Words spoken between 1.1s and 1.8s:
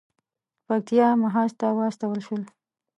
محاذ ته